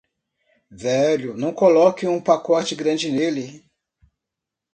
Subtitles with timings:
[0.71, 3.63] Velho, não coloque um pacote grande nele.